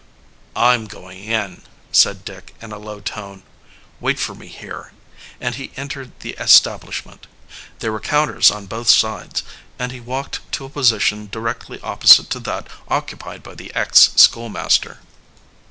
"I'm 0.55 0.87
going 0.87 1.23
in," 1.25 1.61
said 1.91 2.25
Dick 2.25 2.55
in 2.59 2.71
a 2.71 2.79
low 2.79 3.01
tone. 3.01 3.43
"Wait 3.99 4.17
for 4.17 4.33
me 4.33 4.47
here," 4.47 4.93
and 5.39 5.53
he 5.53 5.71
entered 5.77 6.19
the 6.21 6.31
establishment. 6.39 7.27
There 7.81 7.91
were 7.91 7.99
counters 7.99 8.49
an 8.49 8.65
both 8.65 8.89
sides, 8.89 9.43
and 9.77 9.91
he 9.91 9.99
walked 9.99 10.39
to 10.53 10.65
a 10.65 10.69
position 10.69 11.29
directly 11.31 11.79
opposite 11.81 12.31
to 12.31 12.39
that 12.39 12.67
occupied 12.87 13.43
by 13.43 13.53
the 13.53 13.71
ex 13.75 14.09
schoolmaster. 14.15 15.01